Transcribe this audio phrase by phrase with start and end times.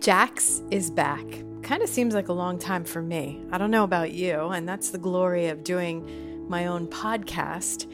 [0.00, 1.26] Jax is back.
[1.62, 3.42] Kind of seems like a long time for me.
[3.52, 7.86] I don't know about you, and that's the glory of doing my own podcast.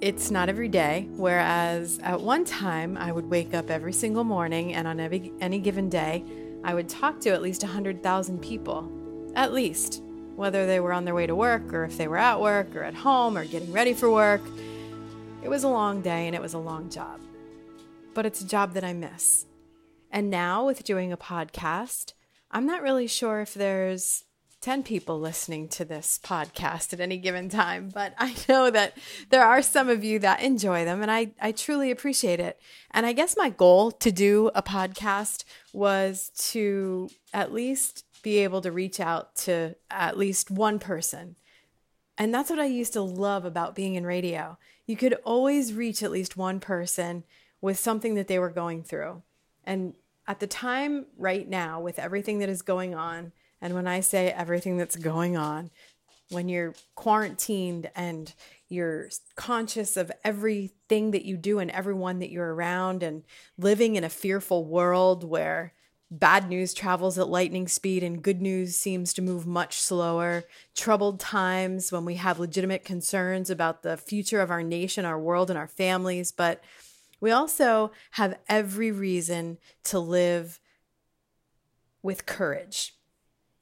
[0.00, 4.74] It's not every day, whereas at one time I would wake up every single morning
[4.74, 6.24] and on every, any given day,
[6.62, 8.88] I would talk to at least 100,000 people.
[9.34, 10.04] At least.
[10.36, 12.84] Whether they were on their way to work or if they were at work or
[12.84, 14.42] at home or getting ready for work.
[15.42, 17.18] It was a long day and it was a long job.
[18.14, 19.46] But it's a job that I miss.
[20.14, 22.12] And now, with doing a podcast,
[22.52, 24.22] I'm not really sure if there's
[24.60, 28.96] 10 people listening to this podcast at any given time, but I know that
[29.30, 32.60] there are some of you that enjoy them, and I, I truly appreciate it.
[32.92, 38.60] And I guess my goal to do a podcast was to at least be able
[38.60, 41.34] to reach out to at least one person.
[42.16, 44.58] And that's what I used to love about being in radio.
[44.86, 47.24] You could always reach at least one person
[47.60, 49.24] with something that they were going through.
[49.64, 49.94] And
[50.26, 54.28] at the time right now with everything that is going on and when i say
[54.28, 55.70] everything that's going on
[56.30, 58.34] when you're quarantined and
[58.68, 63.22] you're conscious of everything that you do and everyone that you're around and
[63.58, 65.72] living in a fearful world where
[66.10, 70.44] bad news travels at lightning speed and good news seems to move much slower,
[70.76, 75.50] troubled times when we have legitimate concerns about the future of our nation, our world,
[75.50, 76.62] and our families, but
[77.20, 80.60] we also have every reason to live
[82.02, 82.94] with courage.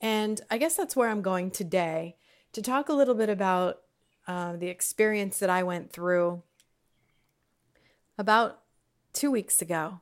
[0.00, 2.17] And I guess that's where I'm going today
[2.53, 3.83] to talk a little bit about
[4.27, 6.42] uh, the experience that I went through
[8.19, 8.61] about
[9.12, 10.00] two weeks ago.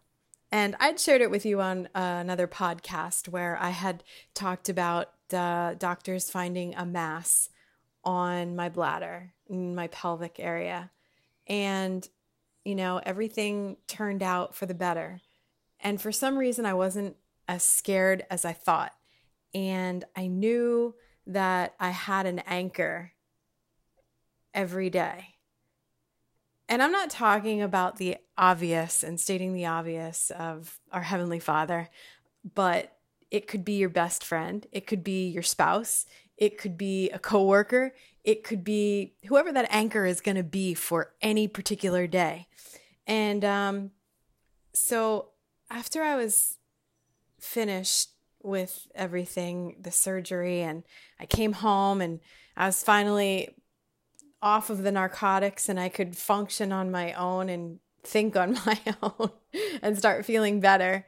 [0.52, 4.02] And I'd shared it with you on uh, another podcast where I had
[4.34, 7.50] talked about uh, doctors finding a mass
[8.04, 10.90] on my bladder, in my pelvic area.
[11.46, 12.08] And
[12.64, 15.20] you know, everything turned out for the better.
[15.80, 17.16] And for some reason, I wasn't
[17.48, 18.92] as scared as I thought.
[19.54, 20.94] And I knew
[21.26, 23.12] that I had an anchor
[24.54, 25.36] every day.
[26.68, 31.88] And I'm not talking about the obvious and stating the obvious of our Heavenly Father,
[32.54, 32.96] but
[33.30, 36.06] it could be your best friend, it could be your spouse,
[36.40, 40.74] it could be a coworker, it could be whoever that anchor is going to be
[40.74, 42.48] for any particular day.
[43.06, 43.90] And um,
[44.72, 45.28] so
[45.70, 46.56] after I was
[47.38, 48.10] finished
[48.42, 50.82] with everything, the surgery, and
[51.18, 52.20] I came home and
[52.56, 53.54] I was finally
[54.42, 58.78] off of the narcotics and I could function on my own and think on my
[59.02, 59.30] own
[59.82, 61.06] and start feeling better.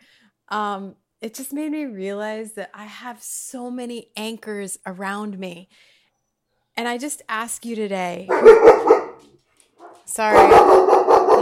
[0.48, 5.68] Um, it just made me realize that I have so many anchors around me
[6.76, 8.26] and I just ask you today.
[10.04, 10.36] Sorry.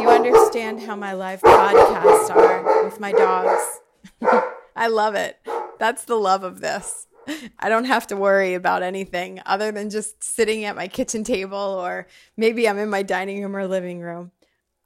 [0.02, 3.80] You understand how my live podcasts are with my dogs.
[4.76, 5.38] I love it.
[5.78, 7.06] That's the love of this.
[7.58, 11.56] I don't have to worry about anything other than just sitting at my kitchen table
[11.56, 14.30] or maybe I'm in my dining room or living room.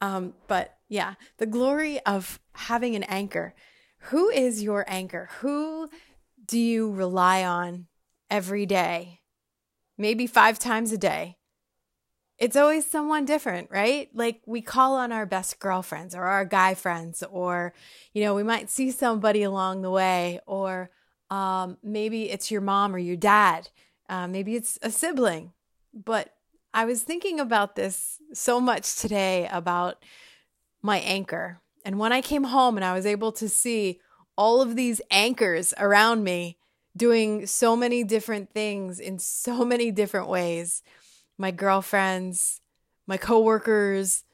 [0.00, 3.54] Um, but yeah, the glory of having an anchor.
[4.04, 5.28] Who is your anchor?
[5.40, 5.88] Who
[6.44, 7.86] do you rely on
[8.30, 9.20] every day?
[9.98, 11.36] maybe five times a day.
[12.36, 14.08] It's always someone different, right?
[14.12, 17.72] Like we call on our best girlfriends or our guy friends, or,
[18.12, 20.90] you know, we might see somebody along the way, or
[21.30, 23.68] um, maybe it's your mom or your dad.
[24.08, 25.52] Uh, maybe it's a sibling.
[25.92, 26.34] But
[26.74, 30.04] I was thinking about this so much today about
[30.82, 31.60] my anchor.
[31.84, 34.00] And when I came home and I was able to see
[34.36, 36.58] all of these anchors around me,
[36.96, 40.82] doing so many different things in so many different ways.
[41.36, 42.60] My girlfriends,
[43.06, 44.24] my coworkers,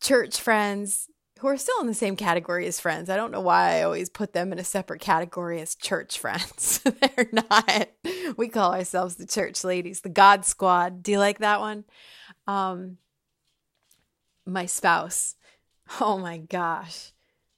[0.00, 1.08] church friends
[1.38, 3.10] who are still in the same category as friends.
[3.10, 6.80] I don't know why I always put them in a separate category as church friends.
[7.16, 7.88] They're not.
[8.36, 11.02] We call ourselves the church ladies, the God squad.
[11.02, 11.84] Do you like that one?
[12.46, 12.98] Um
[14.46, 15.36] my spouse.
[16.00, 17.12] Oh my gosh.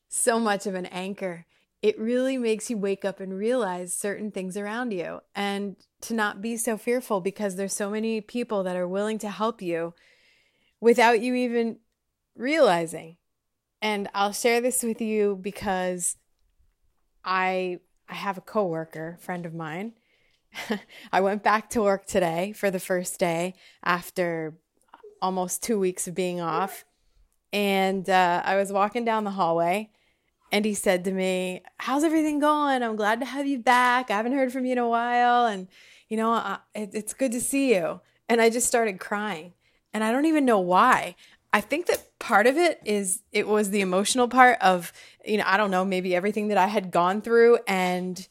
[0.09, 1.47] So much of an anchor
[1.87, 6.41] it really makes you wake up and realize certain things around you and to not
[6.41, 9.95] be so fearful because there's so many people that are willing to help you
[10.81, 11.77] without you even
[12.35, 13.17] realizing.
[13.83, 16.17] And I'll share this with you because
[17.25, 19.93] I I have a coworker, friend of mine.
[21.13, 24.57] I went back to work today for the first day after
[25.21, 26.85] almost 2 weeks of being off.
[27.57, 29.89] And uh, I was walking down the hallway
[30.53, 32.83] and he said to me, How's everything going?
[32.83, 34.11] I'm glad to have you back.
[34.11, 35.47] I haven't heard from you in a while.
[35.47, 35.67] And,
[36.11, 38.03] you know, it, it's good to see you.
[38.29, 39.55] And I just started crying.
[39.95, 41.17] And I don't even know why.
[41.51, 44.93] I think that part of it is it was the emotional part of,
[45.25, 48.29] you know, I don't know, maybe everything that I had gone through and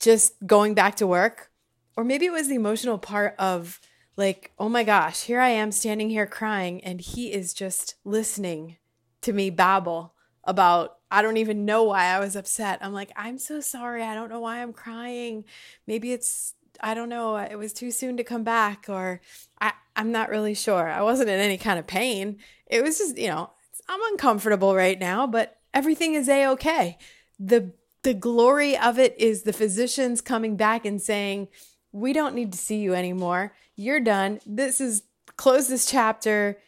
[0.00, 1.50] just going back to work.
[1.96, 3.80] Or maybe it was the emotional part of,
[4.20, 8.76] like, oh my gosh, here I am standing here crying, and he is just listening
[9.22, 10.14] to me babble
[10.44, 12.78] about I don't even know why I was upset.
[12.82, 14.02] I'm like, I'm so sorry.
[14.02, 15.44] I don't know why I'm crying.
[15.86, 19.20] Maybe it's I don't know, it was too soon to come back or
[19.60, 20.88] I I'm not really sure.
[20.88, 22.38] I wasn't in any kind of pain.
[22.66, 23.50] It was just, you know,
[23.88, 26.98] I'm uncomfortable right now, but everything is a okay.
[27.38, 27.72] The
[28.02, 31.48] the glory of it is the physicians coming back and saying,
[31.92, 33.52] "We don't need to see you anymore.
[33.76, 34.40] You're done.
[34.46, 35.02] This is
[35.36, 36.58] close this chapter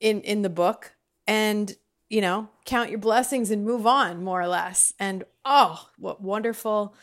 [0.00, 0.94] in in the book
[1.26, 1.76] and
[2.10, 4.92] you know, count your blessings and move on, more or less.
[4.98, 6.94] And oh, what wonderful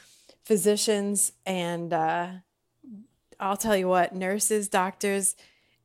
[0.43, 2.27] physicians and uh,
[3.39, 5.35] I'll tell you what, nurses, doctors,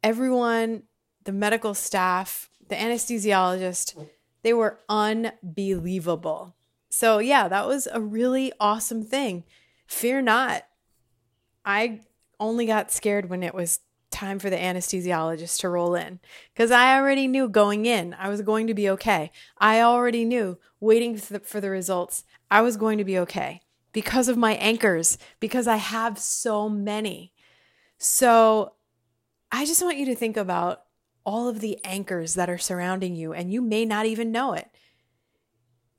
[0.03, 0.83] everyone,
[1.25, 3.97] the medical staff, the anesthesiologist,
[4.43, 6.57] they were unbelievable.
[6.91, 9.45] So, yeah, that was a really awesome thing.
[9.87, 10.67] Fear not.
[11.65, 12.01] I
[12.41, 13.81] only got scared when it was
[14.11, 16.21] time for the anesthesiologist to roll in
[16.53, 19.33] because I already knew going in I was going to be okay.
[19.59, 23.63] I already knew waiting for the, for the results I was going to be okay
[23.93, 27.33] because of my anchors, because I have so many.
[27.99, 28.75] So
[29.51, 30.83] I just want you to think about
[31.25, 34.69] all of the anchors that are surrounding you, and you may not even know it.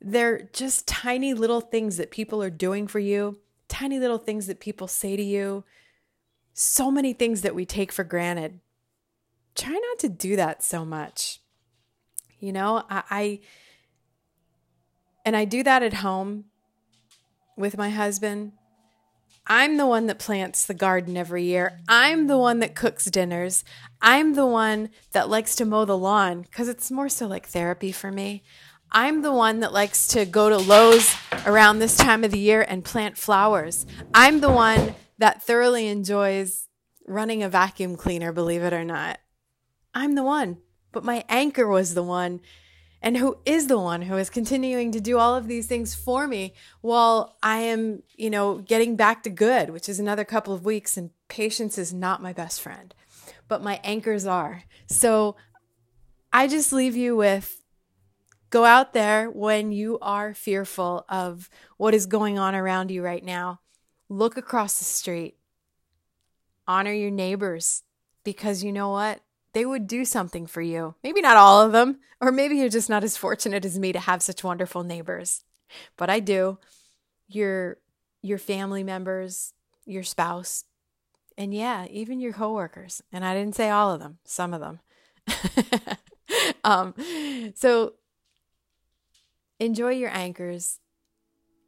[0.01, 3.39] They're just tiny little things that people are doing for you,
[3.73, 5.63] tiny little things that people say to you,
[6.53, 8.59] so many things that we take for granted.
[9.55, 11.39] Try not to do that so much.
[12.39, 13.39] You know, I, I
[15.25, 16.45] and I do that at home
[17.57, 18.51] with my husband.
[19.47, 21.79] I'm the one that plants the garden every year.
[21.87, 23.63] I'm the one that cooks dinners.
[24.01, 27.91] I'm the one that likes to mow the lawn because it's more so like therapy
[27.91, 28.43] for me.
[28.95, 31.15] I'm the one that likes to go to Lowe's
[31.47, 33.87] around this time of the year and plant flowers.
[34.13, 36.67] I'm the one that thoroughly enjoys
[37.07, 39.17] running a vacuum cleaner, believe it or not.
[39.95, 40.59] I'm the one.
[40.91, 42.39] But my anchor was the one,
[43.01, 46.27] and who is the one who is continuing to do all of these things for
[46.27, 50.65] me while I am, you know, getting back to good, which is another couple of
[50.65, 52.93] weeks, and patience is not my best friend,
[53.47, 54.65] but my anchors are.
[54.85, 55.35] So
[56.31, 57.62] I just leave you with
[58.53, 63.25] go out there when you are fearful of what is going on around you right
[63.25, 63.59] now
[64.13, 65.37] Look across the street.
[66.67, 67.81] Honor your neighbors
[68.23, 69.21] because you know what?
[69.53, 70.93] They would do something for you.
[71.03, 73.99] Maybe not all of them, or maybe you're just not as fortunate as me to
[73.99, 75.43] have such wonderful neighbors.
[75.97, 76.59] But I do.
[77.27, 77.77] Your
[78.21, 79.53] your family members,
[79.85, 80.65] your spouse,
[81.35, 83.01] and yeah, even your coworkers.
[83.11, 84.79] And I didn't say all of them, some of them.
[86.63, 86.93] um,
[87.55, 87.93] so
[89.59, 90.79] enjoy your anchors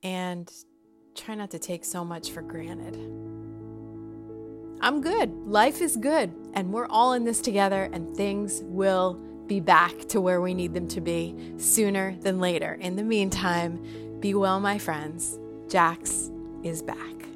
[0.03, 0.51] and
[1.15, 2.95] try not to take so much for granted.
[4.81, 5.31] I'm good.
[5.47, 6.33] Life is good.
[6.53, 10.73] And we're all in this together, and things will be back to where we need
[10.73, 12.73] them to be sooner than later.
[12.81, 15.39] In the meantime, be well, my friends.
[15.69, 16.29] Jax
[16.63, 17.34] is back.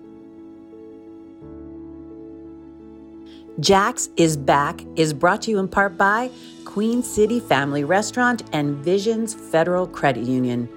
[3.59, 6.31] Jax is Back is brought to you in part by
[6.63, 10.69] Queen City Family Restaurant and Visions Federal Credit Union.